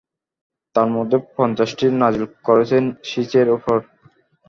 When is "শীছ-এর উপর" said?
3.03-3.77